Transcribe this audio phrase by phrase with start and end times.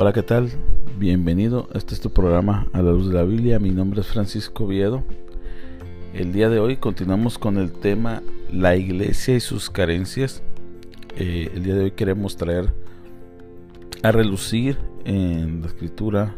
[0.00, 0.48] Hola, ¿qué tal?
[0.96, 1.68] Bienvenido.
[1.74, 3.58] Este es tu programa A la Luz de la Biblia.
[3.58, 5.02] Mi nombre es Francisco Viedo.
[6.14, 8.22] El día de hoy continuamos con el tema
[8.52, 10.44] La Iglesia y sus carencias.
[11.16, 12.72] Eh, el día de hoy queremos traer
[14.04, 16.32] a relucir en la escritura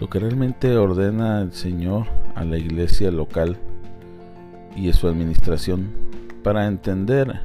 [0.00, 3.58] lo que realmente ordena el Señor a la iglesia local
[4.74, 5.86] y a su administración
[6.42, 7.42] para entender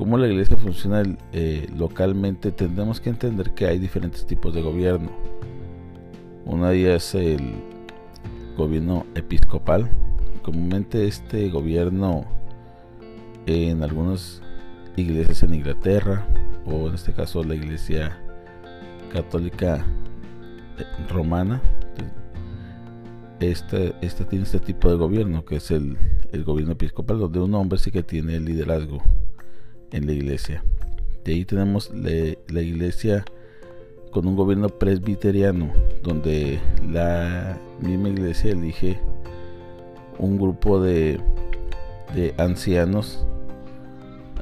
[0.00, 1.02] cómo la iglesia funciona
[1.34, 5.10] eh, localmente tendremos que entender que hay diferentes tipos de gobierno.
[6.46, 7.52] Una de ellas es el
[8.56, 9.90] gobierno episcopal.
[10.42, 12.24] Comúnmente este gobierno
[13.44, 14.40] en algunas
[14.96, 16.26] iglesias en Inglaterra
[16.64, 18.18] o en este caso la iglesia
[19.12, 19.84] católica
[20.78, 21.60] eh, romana
[23.38, 25.98] esta, esta tiene este tipo de gobierno que es el,
[26.32, 29.02] el gobierno episcopal donde un hombre sí que tiene el liderazgo
[29.92, 30.62] en la iglesia
[31.24, 33.24] de ahí tenemos la iglesia
[34.10, 38.98] con un gobierno presbiteriano donde la misma iglesia elige
[40.18, 41.20] un grupo de,
[42.14, 43.24] de ancianos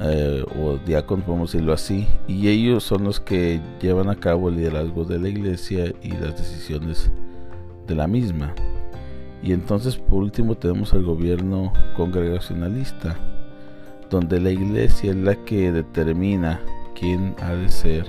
[0.01, 4.57] eh, o diáconos, podemos decirlo así, y ellos son los que llevan a cabo el
[4.57, 7.11] liderazgo de la iglesia y las decisiones
[7.89, 8.55] de la misma.
[9.43, 13.17] Y entonces por último tenemos el gobierno congregacionalista,
[14.11, 16.61] donde la iglesia es la que determina
[16.95, 18.06] quién ha de ser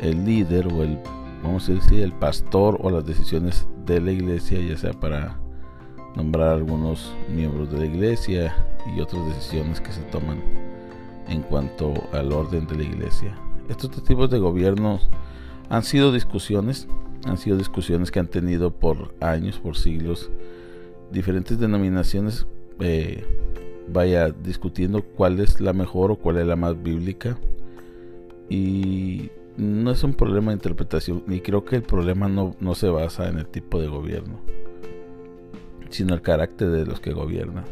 [0.00, 0.98] el líder o el,
[1.42, 5.38] vamos a decir, el pastor o las decisiones de la iglesia, ya sea para
[6.16, 8.54] nombrar algunos miembros de la iglesia
[8.94, 10.40] y otras decisiones que se toman
[11.28, 13.34] en cuanto al orden de la iglesia.
[13.68, 15.08] Estos tipos de gobiernos
[15.70, 16.86] han sido discusiones,
[17.24, 20.30] han sido discusiones que han tenido por años, por siglos,
[21.10, 22.46] diferentes denominaciones,
[22.80, 23.24] eh,
[23.88, 27.36] vaya discutiendo cuál es la mejor o cuál es la más bíblica.
[28.48, 32.88] Y no es un problema de interpretación, y creo que el problema no, no se
[32.88, 34.40] basa en el tipo de gobierno
[35.94, 37.64] sino el carácter de los que gobiernan.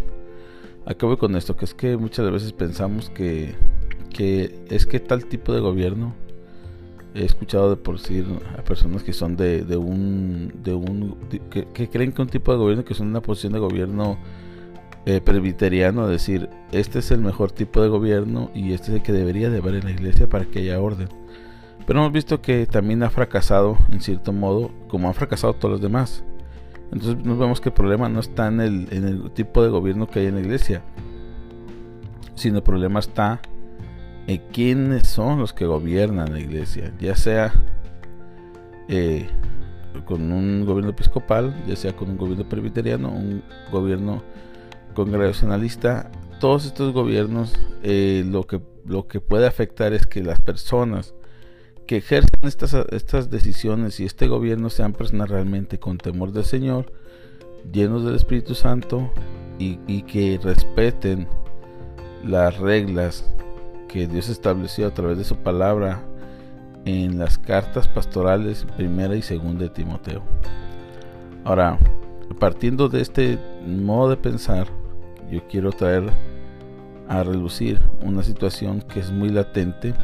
[0.87, 3.55] Acabo con esto, que es que muchas veces pensamos que,
[4.11, 6.15] que es que tal tipo de gobierno,
[7.15, 8.25] he escuchado de por sí
[8.57, 11.17] a personas que son de, de un, de un
[11.51, 14.19] que, creen que un tipo de gobierno que son una posición de gobierno
[15.05, 19.13] eh, presbiteriano, decir, este es el mejor tipo de gobierno y este es el que
[19.13, 21.09] debería de haber en la iglesia para que haya orden.
[21.87, 25.81] Pero hemos visto que también ha fracasado en cierto modo, como han fracasado todos los
[25.81, 26.25] demás.
[26.93, 30.27] Entonces nos vemos que el problema no está en el, tipo de gobierno que hay
[30.27, 30.83] en la iglesia,
[32.35, 33.41] sino el problema está
[34.27, 37.53] en quiénes son los que gobiernan la iglesia, ya sea
[38.89, 39.27] eh,
[40.05, 43.43] con un gobierno episcopal, ya sea con un gobierno presbiteriano, un
[43.73, 44.23] gobierno
[44.95, 46.11] congregacionalista,
[46.41, 51.15] todos estos gobiernos eh, lo, que, lo que puede afectar es que las personas
[51.87, 56.93] que ejerzan estas, estas decisiones y este gobierno sean personas realmente con temor del Señor,
[57.73, 59.13] llenos del Espíritu Santo
[59.59, 61.29] y, y que respeten
[62.25, 63.25] las reglas
[63.89, 66.03] que Dios estableció a través de su palabra
[66.85, 70.23] en las cartas pastorales primera y segunda de Timoteo.
[71.45, 71.79] Ahora,
[72.39, 74.69] partiendo de este modo de pensar,
[75.33, 76.05] yo quiero traer
[77.09, 79.95] a relucir una situación que es muy latente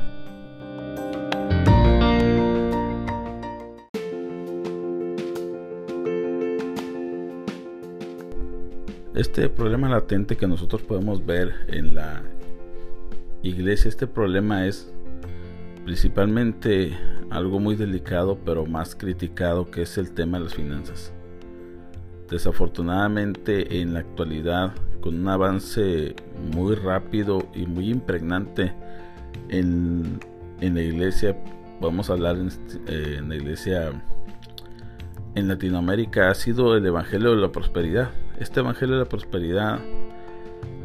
[9.14, 12.22] este problema latente que nosotros podemos ver en la
[13.42, 14.90] iglesia, este problema es
[15.84, 16.96] principalmente
[17.28, 21.12] algo muy delicado pero más criticado que es el tema de las finanzas.
[22.30, 26.14] Desafortunadamente en la actualidad con un avance
[26.54, 28.72] muy rápido y muy impregnante
[29.48, 30.20] en,
[30.60, 31.36] la iglesia,
[31.80, 32.50] vamos a hablar en,
[32.88, 33.92] en la iglesia
[35.34, 38.10] en Latinoamérica ha sido el Evangelio de la Prosperidad.
[38.40, 39.78] Este Evangelio de la Prosperidad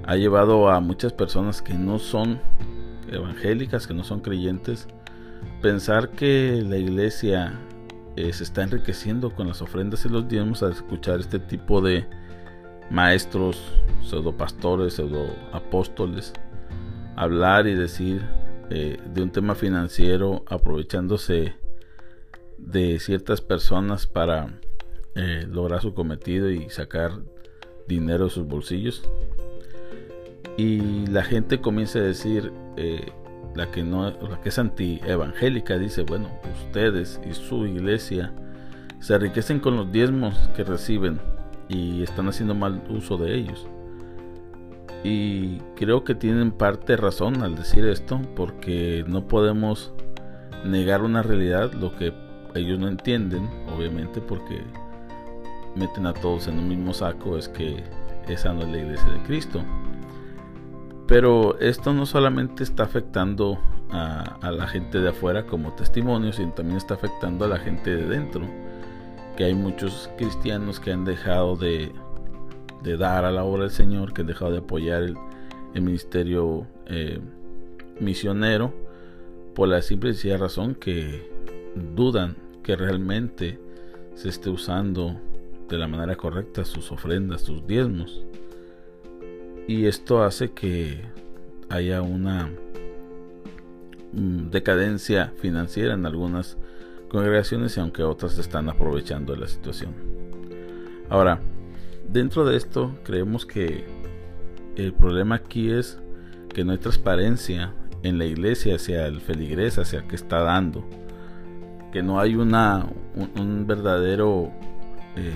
[0.05, 2.39] ha llevado a muchas personas que no son
[3.11, 4.87] evangélicas, que no son creyentes,
[5.61, 7.59] pensar que la iglesia
[8.15, 12.05] eh, se está enriqueciendo con las ofrendas y los diezmos al escuchar este tipo de
[12.89, 13.61] maestros,
[14.01, 16.33] pseudo pastores, pseudo apóstoles,
[17.15, 18.21] hablar y decir
[18.69, 21.53] eh, de un tema financiero aprovechándose
[22.57, 24.59] de ciertas personas para
[25.15, 27.11] eh, lograr su cometido y sacar
[27.87, 29.03] dinero de sus bolsillos.
[30.57, 33.11] Y la gente comienza a decir, eh,
[33.55, 36.29] la que no, la que es anti-evangélica dice, bueno,
[36.67, 38.33] ustedes y su iglesia
[38.99, 41.19] se enriquecen con los diezmos que reciben
[41.69, 43.67] y están haciendo mal uso de ellos.
[45.03, 49.93] Y creo que tienen parte razón al decir esto, porque no podemos
[50.65, 52.13] negar una realidad, lo que
[52.55, 54.63] ellos no entienden, obviamente, porque
[55.75, 57.83] meten a todos en un mismo saco, es que
[58.27, 59.63] esa no es la iglesia de Cristo.
[61.07, 63.59] Pero esto no solamente está afectando
[63.91, 68.07] a, la gente de afuera como testimonio, sino también está afectando a la gente de
[68.07, 68.45] dentro.
[69.37, 71.91] Que hay muchos cristianos que han dejado de,
[72.83, 75.17] dar a la obra del Señor, que han dejado de apoyar el,
[75.73, 77.19] ministerio eh,
[77.99, 78.73] misionero,
[79.55, 81.31] por la simple y sencilla razón que
[81.95, 83.59] dudan que realmente
[84.15, 85.19] se esté usando
[85.67, 88.23] de la manera correcta sus ofrendas, sus diezmos.
[89.67, 91.01] Y esto hace que
[91.69, 92.51] haya una
[94.11, 96.57] mm, decadencia financiera en algunas
[97.13, 99.93] congregaciones y aunque otras están aprovechando la situación.
[101.09, 101.39] Ahora,
[102.09, 103.85] dentro de esto creemos que
[104.75, 105.99] el problema aquí es
[106.49, 107.71] que no hay transparencia
[108.01, 110.83] en la iglesia hacia el feligrés, hacia el que está dando.
[111.91, 114.51] Que no hay una un, verdadero
[115.15, 115.35] eh,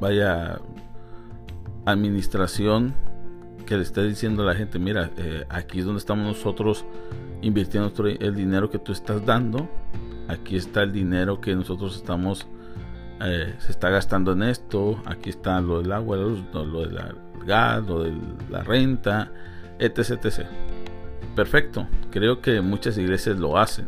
[0.00, 0.60] vaya
[1.84, 2.94] administración
[3.66, 6.84] que le esté diciendo a la gente, mira, eh, aquí es donde estamos nosotros
[7.42, 9.68] invirtiendo el dinero que tú estás dando,
[10.28, 12.46] aquí está el dinero que nosotros estamos,
[13.20, 16.98] eh, se está gastando en esto, aquí está lo del agua, lo, del
[17.46, 18.12] gas, lo de
[18.50, 19.32] la renta,
[19.78, 20.46] etc, etc.
[21.34, 23.86] Perfecto, creo que muchas iglesias lo hacen,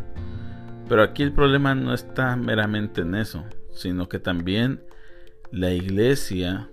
[0.88, 4.82] pero aquí el problema no está meramente en eso, sino que también
[5.50, 6.68] la iglesia,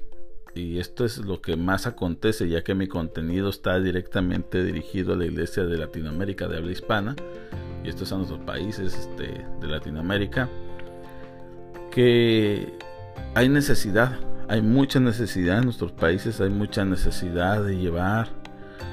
[0.53, 5.17] y esto es lo que más acontece ya que mi contenido está directamente dirigido a
[5.17, 7.15] la iglesia de Latinoamérica de habla hispana,
[7.85, 10.49] y estos son los países este, de Latinoamérica,
[11.91, 12.73] que
[13.35, 14.17] hay necesidad,
[14.47, 18.29] hay mucha necesidad en nuestros países, hay mucha necesidad de llevar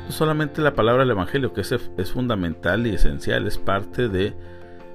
[0.06, 4.34] no solamente la palabra del Evangelio, que es, es fundamental y esencial, es parte de,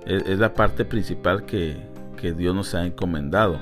[0.06, 1.78] es, la parte principal que,
[2.20, 3.60] que Dios nos ha encomendado.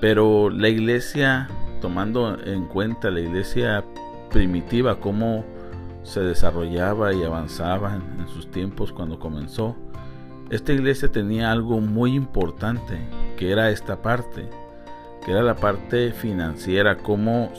[0.00, 1.48] Pero la iglesia,
[1.80, 3.84] tomando en cuenta la iglesia
[4.30, 5.44] primitiva, cómo
[6.08, 9.76] se desarrollaba y avanzaba en, sus tiempos cuando comenzó,
[10.50, 12.98] esta iglesia tenía algo muy importante,
[13.36, 14.48] que era esta parte,
[15.24, 17.52] que era la parte financiera, cómo,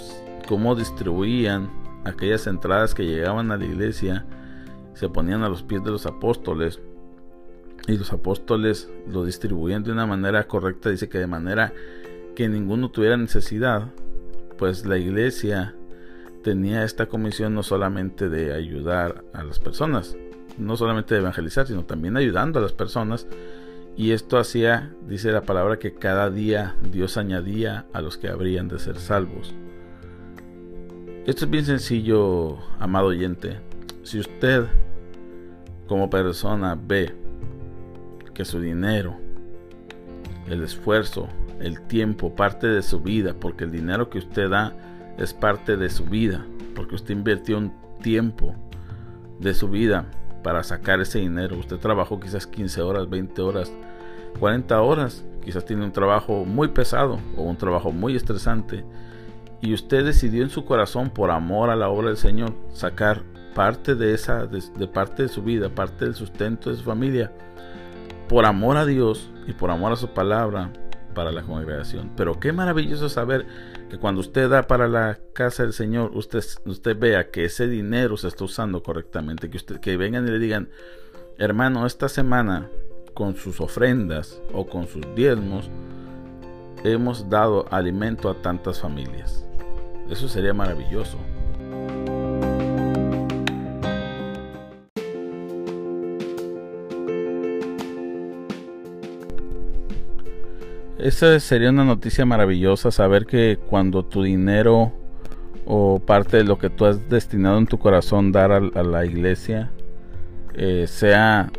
[0.48, 1.70] cómo distribuían
[2.06, 4.26] aquellas entradas que llegaban a la iglesia,
[4.96, 6.80] se ponían a los pies de los apóstoles
[7.88, 11.72] y los apóstoles lo distribuían de una manera correcta, dice que de manera
[12.36, 13.92] que ninguno tuviera necesidad,
[14.58, 15.76] pues la iglesia
[16.44, 20.16] tenía esta comisión no solamente de ayudar a las personas,
[20.58, 23.28] no solamente de evangelizar, sino también ayudando a las personas.
[23.98, 28.68] Y esto hacía, dice la palabra, que cada día Dios añadía a los que habrían
[28.68, 29.54] de ser salvos.
[31.26, 33.60] Esto es bien sencillo, amado oyente.
[34.04, 34.66] Si usted
[35.88, 37.14] como persona ve
[38.34, 39.18] que su dinero,
[40.48, 41.28] el esfuerzo,
[41.60, 44.89] el tiempo, parte de su vida, porque el dinero que usted da
[45.20, 46.46] es parte de su vida,
[46.76, 48.56] porque usted invirtió un tiempo
[49.40, 50.06] de su vida
[50.44, 51.58] para sacar ese dinero.
[51.58, 53.72] Usted trabajó quizás 15 horas, 20 horas,
[54.40, 58.86] 40 horas, quizás tiene un trabajo muy pesado o un trabajo muy estresante
[59.62, 63.24] y usted decidió en su corazón por amor a la obra del Señor sacar
[63.54, 67.32] parte de esa de parte de su vida, parte del sustento de su familia
[68.30, 70.72] por amor a Dios y por amor a su palabra
[71.14, 72.12] para la congregación.
[72.16, 73.48] Pero qué maravilloso saber
[73.90, 78.18] que cuando usted da para la casa del Señor, usted, usted vea que ese dinero
[78.18, 80.70] se está usando correctamente, que, usted, que vengan y le digan,
[81.38, 82.70] hermano, esta semana
[83.14, 85.70] con sus ofrendas o con sus diezmos,
[86.84, 89.46] hemos dado alimento a tantas familias.
[90.10, 91.18] Eso sería maravilloso.
[101.00, 104.92] Esa sería una noticia maravillosa, saber que cuando tu dinero
[105.66, 109.72] o parte de lo que tú has destinado en tu corazón dar a, la iglesia
[110.56, 111.52] eh, sea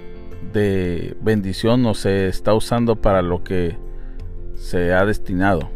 [0.53, 3.79] de bendición o se está usando para lo que
[4.57, 5.71] se ha destinado.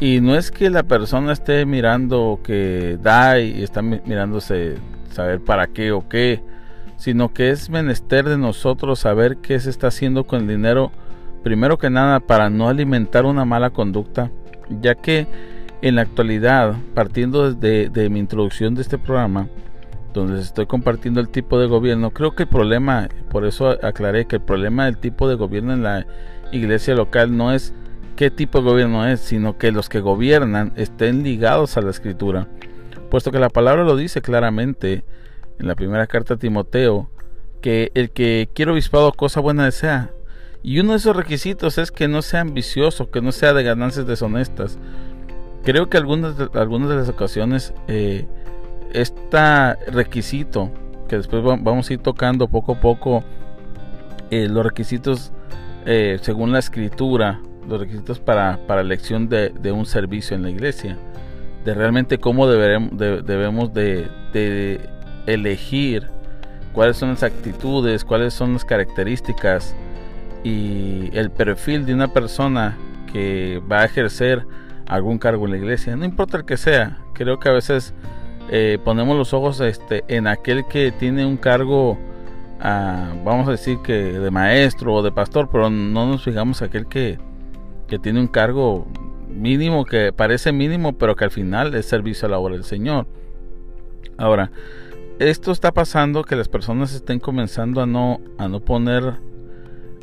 [0.00, 4.76] Y no es que la persona esté mirando que da y está mirándose
[5.10, 6.42] saber para qué o qué,
[6.96, 10.90] sino que es menester de nosotros saber qué se está haciendo con el dinero
[11.46, 14.32] Primero que nada, para no alimentar una mala conducta,
[14.68, 15.28] ya que
[15.80, 19.46] en la actualidad, partiendo desde de mi introducción de este programa,
[20.12, 24.34] donde estoy compartiendo el tipo de gobierno, creo que el problema, por eso aclaré que
[24.34, 26.04] el problema del tipo de gobierno en la
[26.50, 27.72] iglesia local no es
[28.16, 32.48] qué tipo de gobierno es, sino que los que gobiernan estén ligados a la escritura,
[33.08, 35.04] puesto que la palabra lo dice claramente
[35.60, 37.08] en la primera carta a Timoteo,
[37.60, 40.10] que el que quiere obispado cosa buena desea.
[40.66, 44.04] Y uno de esos requisitos es que no sea ambicioso, que no sea de ganancias
[44.04, 44.80] deshonestas.
[45.62, 50.72] Creo que algunas de, algunas de las ocasiones este requisito,
[51.08, 53.22] que después vamos a ir tocando poco a poco
[54.32, 55.30] eh, los requisitos
[55.84, 60.98] eh, según la escritura, los requisitos para, para elección de, un servicio en la iglesia,
[61.64, 64.80] de realmente cómo deberemos, debemos de, de
[65.26, 66.08] elegir
[66.72, 69.76] cuáles son las actitudes, cuáles son las características
[70.44, 72.76] y el perfil de una persona
[73.12, 74.46] que va a ejercer
[74.86, 77.94] algún cargo en la iglesia, no importa el que sea, creo que a veces
[78.50, 81.98] eh, ponemos los ojos este, en aquel que tiene un cargo,
[82.60, 86.86] ah, vamos a decir que de maestro o de pastor, pero no nos fijamos aquel
[86.86, 87.18] que,
[87.88, 88.86] que tiene un cargo
[89.28, 93.06] mínimo, que parece mínimo, pero que al final es servicio a la obra del Señor.
[94.16, 94.50] Ahora,
[95.18, 99.14] esto está pasando que las personas estén comenzando a no, a no poner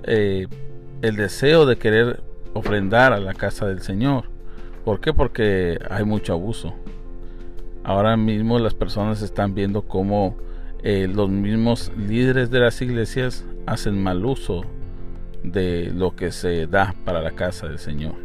[0.04, 0.48] eh,
[1.02, 2.22] el deseo de querer
[2.54, 4.26] ofrendar a la casa del Señor.
[4.86, 5.14] ¿Por qué?
[5.14, 6.74] Porque hay mucho abuso.
[7.84, 10.38] Ahora mismo las personas están viendo cómo
[10.82, 14.64] eh, los mismos líderes de las iglesias hacen mal uso
[15.44, 18.23] de lo que se da para la casa del Señor.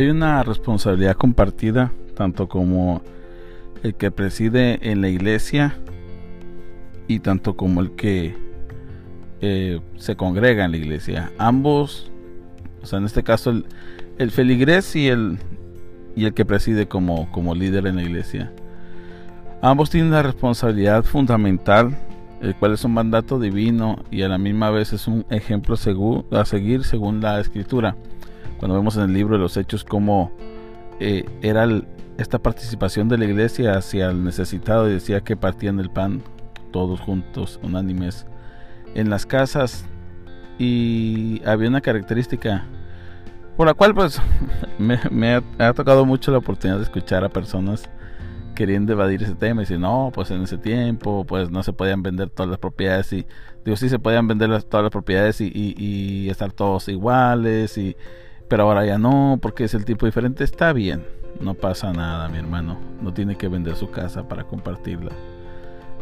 [0.00, 3.02] Hay una responsabilidad compartida, tanto como
[3.82, 5.76] el que preside en la iglesia
[7.06, 8.34] y tanto como el que
[9.42, 11.30] eh, se congrega en la iglesia.
[11.36, 12.10] Ambos,
[12.82, 13.66] o sea, en este caso el,
[14.16, 15.36] el feligrés y el,
[16.16, 18.50] y el que preside como, como líder en la iglesia.
[19.60, 21.94] Ambos tienen una responsabilidad fundamental,
[22.40, 25.76] el cual es un mandato divino y a la misma vez es un ejemplo
[26.30, 27.96] a seguir según la escritura
[28.60, 30.30] cuando vemos en el libro de los Hechos cómo
[31.00, 31.66] eh, era
[32.18, 36.22] esta participación de la iglesia hacia el necesitado y decía que partían el pan
[36.70, 38.26] todos juntos, unánimes,
[38.94, 39.86] en las casas.
[40.58, 42.66] Y había una característica
[43.56, 44.20] por la cual pues
[44.78, 47.88] me, ha, tocado mucho la oportunidad de escuchar a personas
[48.54, 52.02] queriendo evadir ese tema y decir no pues en ese tiempo pues no se podían
[52.02, 53.26] vender todas las propiedades y
[53.64, 57.96] digo sí se podían vender todas las propiedades y, y estar todos iguales y
[58.50, 60.42] pero ahora ya no, porque es el tipo diferente.
[60.42, 61.06] Está bien,
[61.40, 62.76] no pasa nada, mi hermano.
[63.00, 65.12] No tiene que vender su casa para compartirla.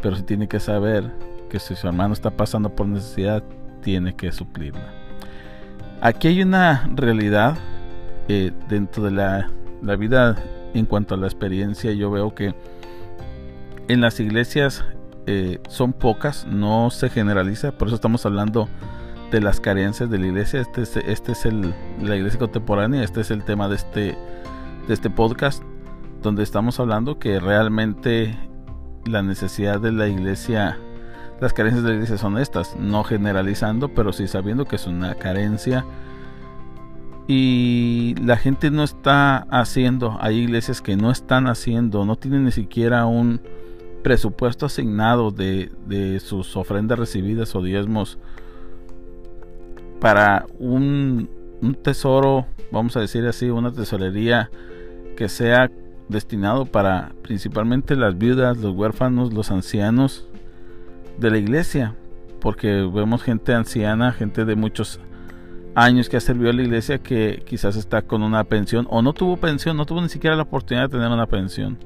[0.01, 1.11] Pero sí tiene que saber
[1.47, 3.43] que si su hermano está pasando por necesidad,
[3.83, 4.91] tiene que suplirla.
[6.01, 7.55] Aquí hay una realidad
[8.27, 9.51] eh, dentro de la,
[9.83, 10.35] la vida
[10.73, 11.93] en cuanto a la experiencia.
[11.93, 12.55] Yo veo que
[13.89, 14.83] en las iglesias
[15.27, 18.67] eh, son pocas, no se generaliza, por eso estamos hablando
[19.31, 20.61] de las carencias de la iglesia.
[20.61, 24.17] Este es, este es el, la iglesia contemporánea, este es el tema de este,
[24.87, 25.63] de este podcast,
[26.21, 28.37] donde estamos hablando que realmente
[29.05, 30.77] la necesidad de la iglesia,
[31.39, 35.15] las carencias de la iglesia son estas, no generalizando, pero sí sabiendo que es una
[35.15, 35.85] carencia.
[37.27, 42.51] Y la gente no está haciendo, hay iglesias que no están haciendo, no tienen ni
[42.51, 43.39] siquiera un
[44.03, 48.17] presupuesto asignado de, de sus ofrendas recibidas o diezmos
[49.99, 51.29] para un,
[51.83, 54.49] tesoro, vamos a decir así, una tesorería
[55.17, 55.69] que sea
[56.07, 60.27] destinado para principalmente las viudas, los huérfanos, los ancianos
[61.17, 61.95] de la iglesia,
[62.39, 64.99] porque vemos gente anciana, gente de muchos
[65.75, 69.13] años que ha servido a la iglesia que quizás está con una pensión o no
[69.13, 71.77] tuvo pensión, no tuvo ni siquiera la oportunidad de tener una pensión.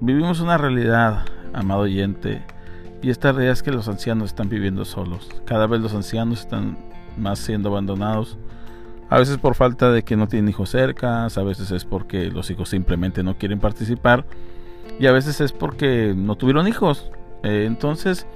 [0.00, 2.42] Vivimos una realidad, amado oyente,
[3.04, 5.28] y esta realidad es que los ancianos están viviendo solos.
[5.44, 6.78] Cada vez los ancianos están
[7.18, 8.38] más siendo abandonados.
[9.10, 12.50] A veces por falta de que no tienen hijos cerca, a veces es porque los
[12.50, 14.24] hijos simplemente no quieren participar
[14.98, 17.10] y a veces es porque no tuvieron hijos.
[17.42, 18.26] Eh, entonces,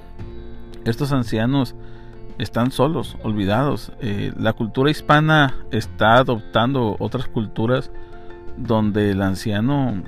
[0.85, 1.73] estos ancianos
[2.37, 3.91] están solos, olvidados.
[4.01, 7.89] Eh, la cultura hispana está adoptando otras culturas
[8.55, 10.03] donde el anciano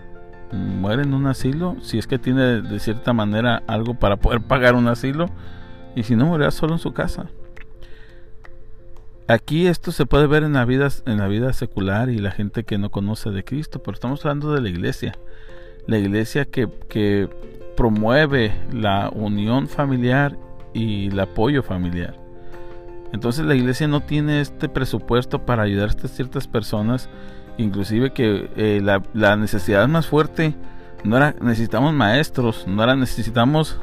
[0.52, 4.76] muere en un asilo, si es que tiene de cierta manera algo para poder pagar
[4.76, 5.28] un asilo,
[5.96, 7.28] y si no, morirá solo en su casa.
[9.28, 12.64] Aquí esto se puede ver en la vida, en la vida secular y la gente
[12.64, 15.14] que no conoce de Cristo, pero estamos hablando de la iglesia.
[15.88, 17.30] La iglesia que, que
[17.78, 20.38] promueve la unión familiar
[20.74, 22.16] y el apoyo familiar.
[23.14, 27.10] Entonces la iglesia no tiene este presupuesto para ayudar a ciertas personas
[27.58, 30.56] inclusive que eh, la, necesidad más fuerte
[31.04, 33.80] no era necesitamos maestros, no era necesitamos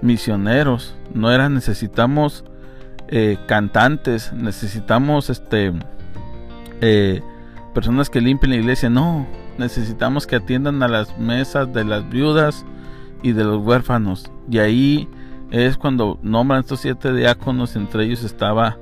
[0.00, 2.44] misioneros, no era necesitamos
[3.08, 5.72] eh, cantantes, necesitamos este
[6.80, 7.22] eh,
[7.74, 8.90] personas que limpien la iglesia.
[8.90, 9.26] No,
[9.58, 12.64] necesitamos que atiendan a las mesas de las viudas
[13.22, 14.30] y de los huérfanos.
[14.50, 15.08] Y ahí
[15.50, 18.78] es cuando nombran estos siete diáconos, entre ellos estaba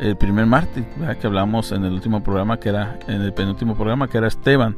[0.00, 0.84] el primer mártir,
[1.20, 4.76] que hablamos en el último programa, que era, en el penúltimo programa, que era Esteban.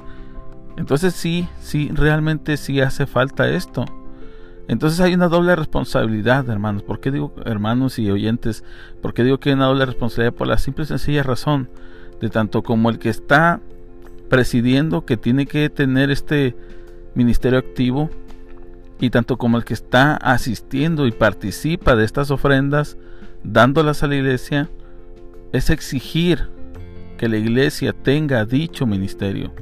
[0.77, 3.85] Entonces sí, sí, realmente sí hace falta esto.
[4.69, 6.83] Entonces hay una doble responsabilidad, hermanos.
[6.83, 8.65] ¿Por qué digo, hermanos y oyentes,
[9.01, 10.35] por qué digo que hay una doble responsabilidad?
[10.35, 11.71] Por la simple y sencilla razón
[12.21, 13.61] de tanto como el que está
[14.29, 16.57] presidiendo, que tiene que tener este
[17.15, 18.11] ministerio activo,
[18.99, 22.97] y tanto como el que está asistiendo y participa de estas ofrendas,
[23.45, 24.71] dándolas a la iglesia,
[25.57, 26.49] es exigir
[27.17, 29.53] que la iglesia tenga dicho ministerio,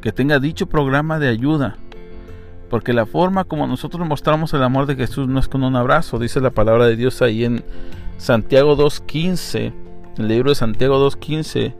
[0.00, 1.76] que tenga dicho programa de ayuda.
[2.70, 6.18] Porque la forma como nosotros mostramos el amor de Jesús no es con un abrazo,
[6.18, 7.62] dice la palabra de Dios ahí en
[8.16, 9.72] Santiago 2.15,
[10.18, 11.74] el libro de Santiago 2.15,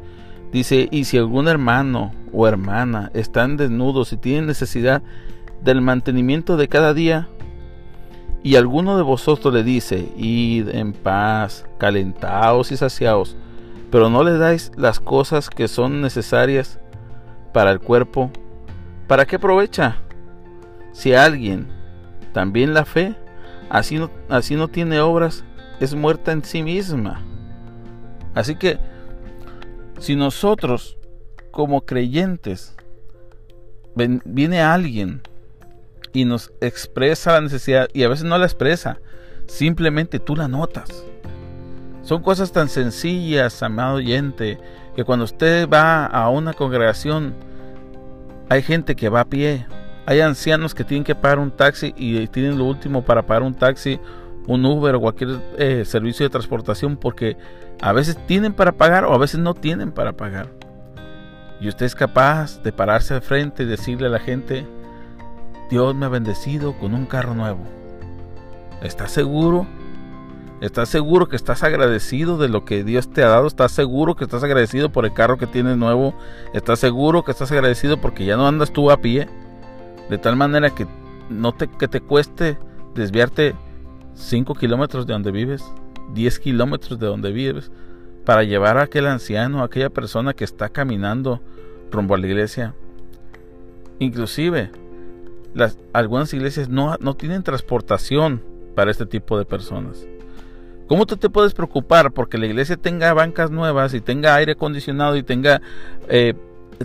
[0.52, 5.02] dice, y si algún hermano o hermana están desnudos y tienen necesidad
[5.62, 7.28] del mantenimiento de cada día,
[8.42, 13.36] y alguno de vosotros le dice, id en paz, calentaos y saciaos,
[13.94, 16.80] pero no le dais las cosas que son necesarias
[17.52, 18.32] para el cuerpo,
[19.06, 19.98] ¿para qué aprovecha?
[20.92, 21.68] Si alguien
[22.32, 23.14] también la fe,
[23.70, 25.44] así no, así no tiene obras,
[25.78, 27.22] es muerta en sí misma.
[28.34, 28.80] Así que,
[30.00, 30.98] si nosotros,
[31.52, 32.74] como creyentes,
[33.94, 35.22] viene alguien
[36.12, 38.98] y nos expresa la necesidad y a veces no la expresa,
[39.46, 41.04] simplemente tú la notas.
[42.04, 44.58] Son cosas tan sencillas, amado oyente,
[44.94, 47.34] que cuando usted va a una congregación,
[48.50, 49.66] hay gente que va a pie,
[50.04, 53.54] hay ancianos que tienen que pagar un taxi y tienen lo último para pagar un
[53.54, 53.98] taxi,
[54.46, 57.38] un Uber o cualquier eh, servicio de transportación porque
[57.80, 60.48] a veces tienen para pagar o a veces no tienen para pagar.
[61.58, 64.66] Y usted es capaz de pararse al frente y decirle a la gente,
[65.70, 67.64] Dios me ha bendecido con un carro nuevo.
[68.82, 69.66] ¿Estás seguro?
[70.60, 73.46] ¿Estás seguro que estás agradecido de lo que Dios te ha dado?
[73.46, 76.14] ¿Estás seguro que estás agradecido por el carro que tienes nuevo?
[76.54, 79.28] ¿Estás seguro que estás agradecido porque ya no andas tú a pie?
[80.08, 80.86] De tal manera que
[81.28, 82.56] no te, que te cueste
[82.94, 83.54] desviarte
[84.14, 85.64] 5 kilómetros de donde vives,
[86.14, 87.72] 10 kilómetros de donde vives,
[88.24, 91.42] para llevar a aquel anciano, a aquella persona que está caminando
[91.90, 92.74] rumbo a la iglesia.
[93.98, 94.70] Inclusive,
[95.92, 98.42] algunas iglesias no, no tienen transportación
[98.74, 100.06] para este tipo de personas.
[100.86, 105.16] ¿Cómo tú te puedes preocupar porque la iglesia tenga bancas nuevas y tenga aire acondicionado
[105.16, 105.62] y tenga,
[106.08, 106.34] eh,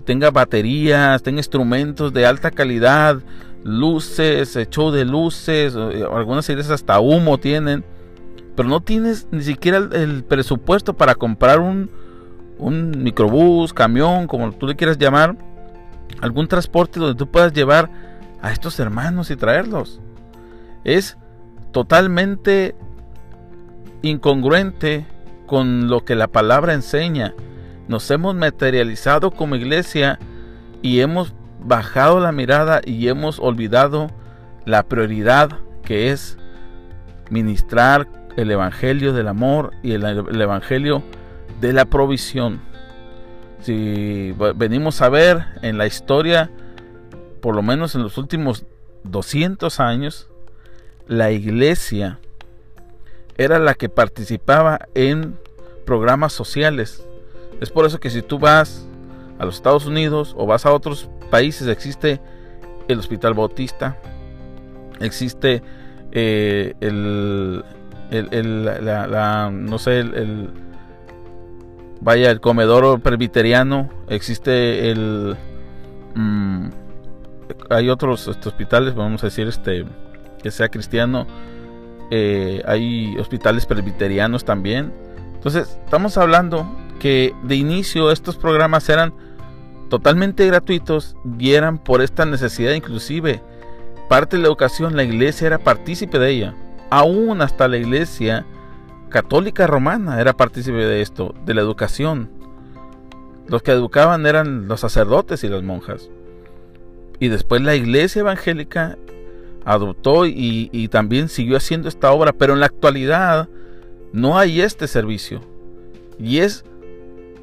[0.06, 3.18] tenga baterías, tenga instrumentos de alta calidad,
[3.64, 7.84] luces, show de luces, eh, algunas iglesias hasta humo tienen,
[8.56, 11.90] pero no tienes ni siquiera el, presupuesto para comprar un,
[12.58, 15.36] un microbús, camión, como tú le quieras llamar,
[16.22, 17.90] algún transporte donde tú puedas llevar
[18.42, 20.00] a estos hermanos y traerlos.
[20.86, 21.18] Es
[21.74, 22.76] totalmente
[24.02, 25.06] incongruente
[25.46, 27.34] con lo que la palabra enseña.
[27.88, 30.20] Nos hemos materializado como iglesia
[30.82, 34.12] y hemos bajado la mirada y hemos olvidado
[34.66, 36.38] la prioridad que es
[37.30, 38.08] ministrar
[38.38, 40.04] el evangelio del amor y el,
[40.42, 41.04] evangelio
[41.60, 42.62] de la provisión.
[43.62, 46.50] Si venimos a ver en la historia
[47.42, 48.66] por lo menos en los últimos
[49.04, 50.30] 200 años,
[51.08, 52.20] la iglesia
[53.40, 55.40] era la que participaba en
[55.86, 57.08] programas sociales.
[57.62, 58.86] Es por eso que si tú vas
[59.40, 62.20] a los Estados Unidos o vas a otros países, existe
[62.90, 63.98] el Hospital Bautista,
[65.00, 65.64] existe
[66.12, 67.64] eh, el,
[68.12, 70.50] la, no sé, el,
[72.02, 75.38] vaya, el comedor presbiteriano, existe el...
[76.14, 76.72] Mm,
[77.70, 79.86] hay otros este, hospitales, vamos a decir, este,
[80.44, 81.26] que sea cristiano,
[82.12, 84.94] eh, hay hospitales presbiterianos también.
[85.36, 86.68] Entonces, estamos hablando
[87.00, 89.14] que de inicio estos programas eran
[89.90, 93.42] totalmente gratuitos y eran por esta necesidad inclusive.
[94.08, 96.56] Parte de la educación, la iglesia era partícipe de ella.
[96.90, 98.46] Aún hasta la iglesia
[99.10, 102.32] católica romana era partícipe de esto, de la educación.
[103.48, 106.10] Los que educaban eran los sacerdotes y las monjas.
[107.20, 108.98] Y después la iglesia evangélica
[109.70, 113.48] adoptó y, también siguió haciendo esta obra, pero en la actualidad
[114.12, 115.42] no hay este servicio.
[116.18, 116.66] Y es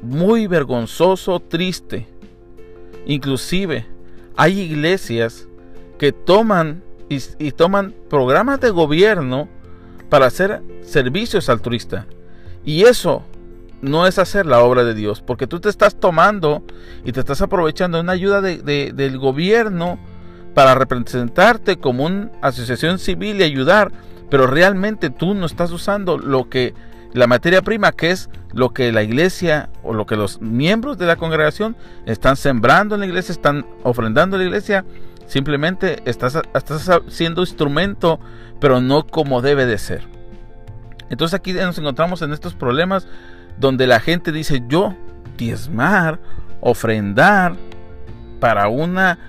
[0.01, 2.05] muy vergonzoso, triste.
[3.05, 3.85] Inclusive
[4.35, 5.47] hay iglesias
[5.97, 9.47] que toman y, y, toman programas de gobierno
[10.09, 12.05] para hacer servicios altruistas.
[12.65, 13.23] Y eso
[13.81, 16.61] no es hacer la obra de Dios, porque tú te estás tomando
[17.05, 19.97] y te estás aprovechando de una ayuda del gobierno
[20.57, 23.91] para representarte como una asociación civil y ayudar,
[24.31, 26.73] pero realmente tú no estás usando lo que
[27.13, 31.05] la materia prima, que es lo que la iglesia o lo que los miembros de
[31.05, 34.83] la congregación están sembrando en la iglesia, están ofrendando en la iglesia,
[35.27, 38.19] simplemente estás, estás siendo instrumento,
[38.59, 40.07] pero no como debe de ser.
[41.11, 43.07] Entonces aquí nos encontramos en estos problemas
[43.59, 44.95] donde la gente dice yo
[45.37, 46.19] diezmar,
[46.61, 47.55] ofrendar
[48.39, 49.19] para una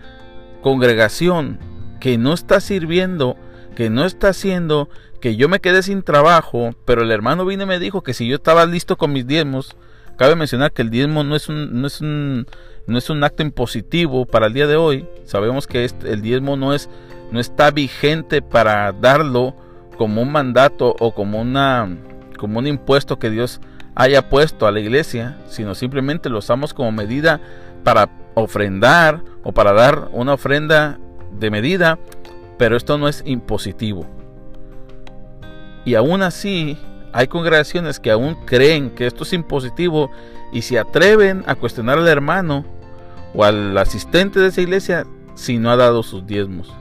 [0.68, 1.58] congregación
[1.98, 3.36] que no está sirviendo,
[3.74, 7.66] que no está haciendo, que yo me quedé sin trabajo, pero el hermano vino y
[7.66, 9.76] me dijo que si yo estaba listo con mis diezmos,
[10.18, 12.46] cabe mencionar que el diezmo no es un, no es un,
[12.86, 15.08] no es un acto impositivo para el día de hoy.
[15.24, 16.90] Sabemos que este, el diezmo no es,
[17.32, 19.56] no está vigente para darlo
[19.96, 21.96] como un mandato o como una,
[22.36, 23.62] como un impuesto que Dios
[23.94, 27.40] haya puesto a la iglesia, sino simplemente lo usamos como medida
[27.84, 30.98] para ofrendar o para dar una ofrenda
[31.38, 31.98] de medida,
[32.58, 34.06] pero esto no es impositivo.
[35.84, 36.76] Y aún así,
[37.12, 40.10] hay congregaciones que aún creen que esto es impositivo
[40.52, 42.64] y se atreven a cuestionar al hermano
[43.34, 46.72] o al asistente de esa iglesia si no ha dado sus diezmos.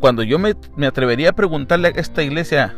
[0.00, 2.74] Cuando yo me, me atrevería a preguntarle a esta iglesia,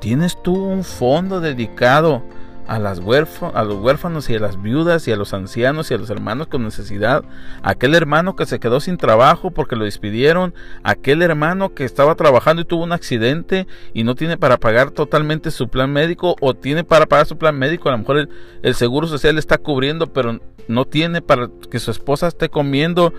[0.00, 2.22] ¿tienes tú un fondo dedicado
[2.66, 5.98] a, las a los huérfanos y a las viudas y a los ancianos y a
[5.98, 7.24] los hermanos con necesidad,
[7.62, 12.62] aquel hermano que se quedó sin trabajo porque lo despidieron, aquel hermano que estaba trabajando
[12.62, 16.84] y tuvo un accidente y no tiene para pagar totalmente su plan médico o tiene
[16.84, 18.28] para pagar su plan médico, a lo mejor
[18.62, 23.14] el, seguro social está cubriendo, pero no tiene para que su esposa esté comiendo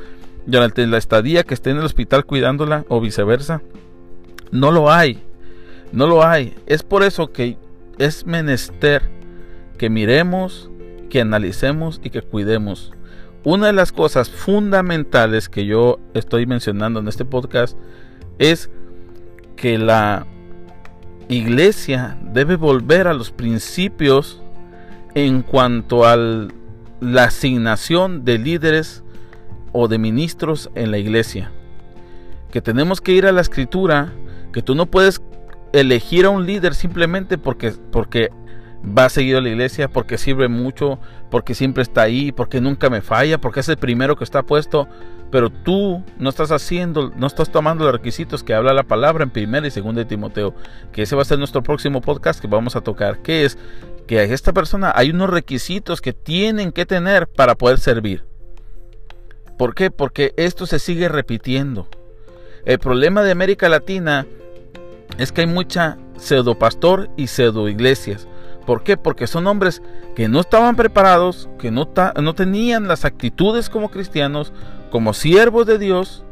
[0.46, 3.62] durante la estadía, que esté en el hospital cuidándola o viceversa.
[4.52, 5.24] No lo hay,
[5.92, 6.56] no lo hay.
[6.68, 7.58] Es por eso que
[7.98, 9.17] es menester
[9.78, 10.70] que miremos,
[11.10, 12.94] que analicemos y que cuidemos.
[13.44, 17.78] Una de las cosas fundamentales que yo estoy mencionando en este podcast
[18.40, 18.70] es
[19.56, 20.26] que la
[21.30, 24.42] iglesia debe volver a los principios
[25.16, 26.18] en cuanto a
[27.00, 29.04] la asignación de líderes
[29.72, 31.52] o de ministros en la iglesia.
[32.52, 34.14] Que tenemos que ir a la escritura,
[34.52, 35.22] que tú no puedes
[35.74, 38.30] elegir a un líder simplemente porque, porque
[38.96, 42.90] va a seguir a la iglesia porque sirve mucho, porque siempre está ahí, porque nunca
[42.90, 44.88] me falla, porque es el primero que está puesto,
[45.32, 49.30] pero tú no estás haciendo, no estás tomando los requisitos que habla la palabra en
[49.30, 50.54] primera y segunda de Timoteo,
[50.92, 53.58] que ese va a ser nuestro próximo podcast que vamos a tocar, que es
[54.08, 58.24] que a esta persona hay unos requisitos que tienen que tener para poder servir.
[59.58, 59.92] ¿Por qué?
[59.92, 61.90] Porque esto se sigue repitiendo.
[62.64, 64.26] El problema de América Latina
[65.18, 68.28] es que hay mucha pseudo pastor y pseudo iglesias.
[68.68, 68.98] ¿Por qué?
[68.98, 69.82] Porque son hombres
[70.14, 74.52] que no estaban preparados, que no, tenían las actitudes como cristianos,
[74.92, 76.26] como siervos de Dios,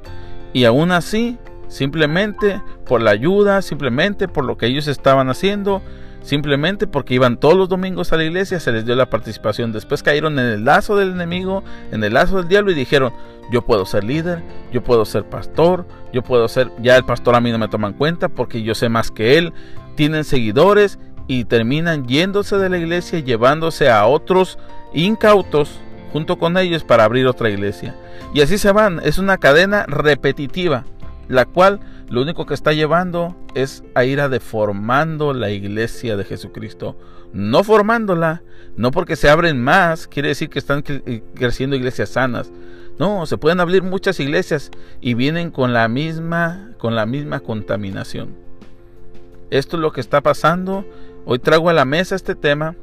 [0.52, 1.38] y aún así,
[1.69, 5.82] simplemente por la ayuda, simplemente por lo que ellos estaban haciendo,
[6.24, 9.71] simplemente porque iban todos los domingos a la iglesia, se les dio la participación.
[9.71, 13.13] Después cayeron en el lazo del enemigo, en el lazo del diablo y dijeron,
[13.50, 14.43] yo puedo ser líder,
[14.74, 17.88] yo puedo ser pastor, yo puedo ser, ya el pastor a mí no me toma
[17.88, 19.54] en cuenta porque yo sé más que él,
[19.95, 24.58] tienen seguidores y terminan yéndose de la iglesia y llevándose a otros
[24.94, 25.80] incautos
[26.12, 27.96] junto con ellos para abrir otra iglesia.
[28.34, 30.86] Y así se van, es una cadena repetitiva,
[31.28, 36.24] la cual lo único que está llevando es a ir a deformando la iglesia de
[36.24, 36.96] Jesucristo,
[37.34, 38.44] no formándola,
[38.78, 42.52] no porque se abren más, quiere decir que están eh, creciendo iglesias sanas.
[42.98, 48.36] No, se pueden abrir muchas iglesias y vienen con la misma con la misma contaminación.
[49.50, 50.86] Esto es lo que está pasando
[51.28, 52.76] Hoy traigo a la mesa este tema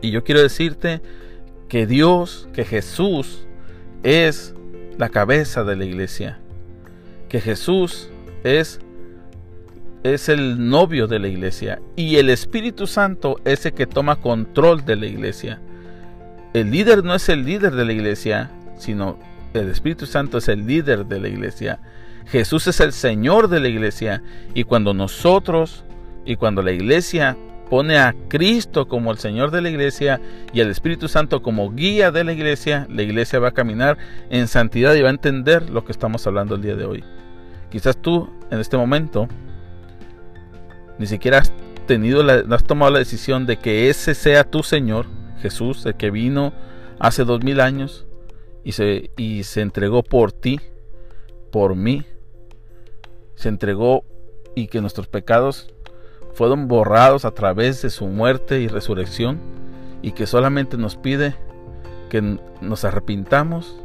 [0.00, 1.02] y yo quiero decirte
[1.68, 3.46] que Dios, que Jesús
[4.04, 4.54] es
[4.98, 6.38] la cabeza de la iglesia,
[7.28, 8.08] que Jesús
[8.44, 8.80] es
[10.02, 14.84] es el novio de la iglesia y el Espíritu Santo es el que toma control
[14.84, 15.60] de la iglesia.
[16.54, 19.18] El líder no es el líder de la iglesia, sino
[19.54, 21.80] el Espíritu Santo es el líder de la iglesia.
[22.26, 24.22] Jesús es el Señor de la iglesia
[24.54, 25.84] y cuando nosotros
[26.30, 27.36] y cuando la iglesia
[27.68, 30.20] pone a Cristo como el Señor de la iglesia
[30.52, 33.98] y al Espíritu Santo como guía de la iglesia, la iglesia va a caminar
[34.30, 37.02] en santidad y va a entender lo que estamos hablando el día de hoy.
[37.68, 39.26] Quizás tú en este momento
[41.00, 41.52] ni siquiera has
[41.88, 45.06] tenido la, has tomado la decisión de que ese sea tu Señor,
[45.42, 46.52] Jesús, el que vino
[47.00, 48.06] hace dos mil años
[48.62, 50.60] y se, y se entregó por ti,
[51.50, 52.04] por mí,
[53.34, 54.04] se entregó
[54.54, 55.74] y que nuestros pecados
[56.32, 59.38] fueron borrados a través de su muerte y resurrección
[60.02, 61.34] y que solamente nos pide
[62.10, 63.80] que nos arrepintamos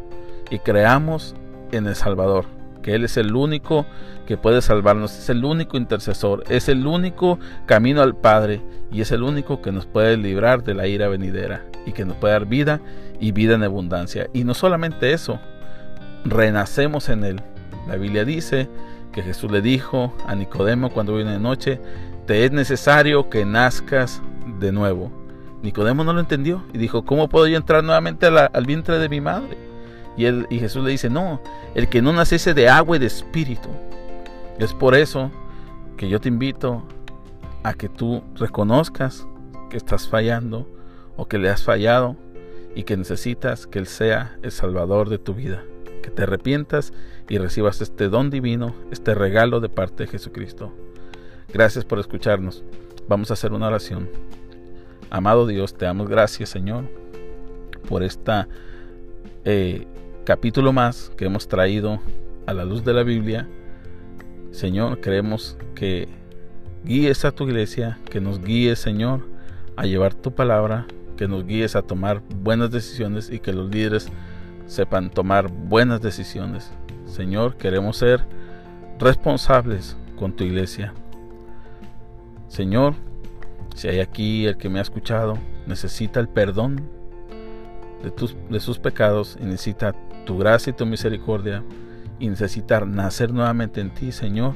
[0.49, 1.35] y creamos
[1.71, 2.45] en el Salvador,
[2.81, 3.85] que Él es el único
[4.27, 9.11] que puede salvarnos, es el único intercesor, es el único camino al Padre y es
[9.11, 12.45] el único que nos puede librar de la ira venidera y que nos puede dar
[12.45, 12.81] vida
[13.19, 14.27] y vida en abundancia.
[14.33, 15.39] Y no solamente eso,
[16.25, 17.41] renacemos en Él.
[17.87, 18.67] La Biblia dice
[19.11, 21.79] que Jesús le dijo a Nicodemo cuando vino de noche,
[22.25, 24.21] te es necesario que nazcas
[24.59, 25.11] de nuevo.
[25.61, 29.21] Nicodemo no lo entendió y dijo, ¿cómo puedo yo entrar nuevamente al vientre de mi
[29.21, 29.57] madre?
[30.17, 31.41] Y, él, y Jesús le dice, no,
[31.73, 33.69] el que no naciese de agua y de espíritu.
[34.59, 35.31] Es por eso
[35.97, 36.83] que yo te invito
[37.63, 39.27] a que tú reconozcas
[39.69, 40.67] que estás fallando
[41.17, 42.15] o que le has fallado
[42.75, 45.63] y que necesitas que Él sea el Salvador de tu vida.
[46.03, 46.93] Que te arrepientas
[47.27, 50.71] y recibas este don divino, este regalo de parte de Jesucristo.
[51.53, 52.63] Gracias por escucharnos.
[53.07, 54.09] Vamos a hacer una oración.
[55.09, 56.85] Amado Dios, te damos gracias, Señor,
[57.87, 58.47] por este
[60.25, 61.99] capítulo más que hemos traído
[62.45, 63.47] a la luz de la Biblia.
[64.51, 66.07] Señor, creemos que
[66.83, 69.21] guíes a tu iglesia, que nos guíes, Señor,
[69.75, 74.09] a llevar tu palabra, que nos guíes a tomar buenas decisiones y que los líderes
[74.65, 76.71] sepan tomar buenas decisiones.
[77.05, 78.25] Señor, queremos ser
[78.99, 80.93] responsables con tu iglesia.
[82.55, 82.93] Señor,
[83.75, 85.37] si hay aquí el que me ha escuchado,
[85.67, 86.89] necesita el perdón
[88.01, 89.93] de, tus, de sus pecados y necesita
[90.25, 91.65] tu gracia y tu misericordia
[92.17, 94.53] y necesita nacer nuevamente en ti, Señor.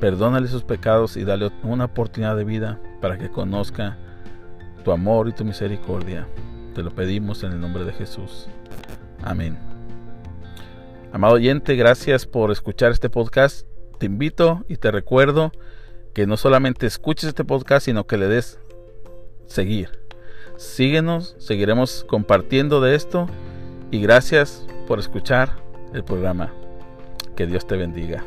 [0.00, 3.98] Perdónale sus pecados y dale una oportunidad de vida para que conozca
[4.84, 6.26] tu amor y tu misericordia.
[6.74, 8.48] Te lo pedimos en el nombre de Jesús.
[9.22, 9.58] Amén.
[11.12, 13.66] Amado oyente, gracias por escuchar este podcast.
[13.98, 15.52] Te invito y te recuerdo
[16.14, 18.58] que no solamente escuches este podcast, sino que le des
[19.46, 19.90] seguir.
[20.56, 23.28] Síguenos, seguiremos compartiendo de esto
[23.90, 25.56] y gracias por escuchar
[25.92, 26.52] el programa.
[27.36, 28.24] Que Dios te bendiga.